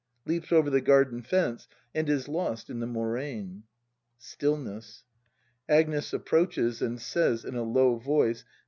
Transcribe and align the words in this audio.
[Leaps 0.25 0.51
over 0.51 0.71
the 0.71 0.81
garden 0.81 1.21
fence 1.21 1.67
and 1.93 2.09
is 2.09 2.27
lost 2.27 2.71
in 2.71 2.79
the 2.79 2.87
moraine. 2.87 3.61
Stillness. 4.17 5.03
Agnes. 5.69 6.09
{Ayiproaches, 6.09 6.81
and 6.81 6.99
says 6.99 7.45
in 7.45 7.53
a 7.55 7.61
low 7.61 7.97
voice.' 7.97 8.43